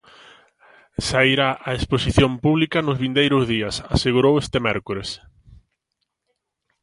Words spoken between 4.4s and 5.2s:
este mércores.